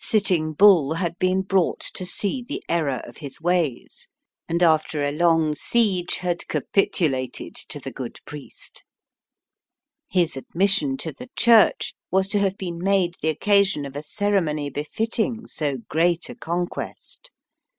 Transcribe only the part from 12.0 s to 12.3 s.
BY WEST. was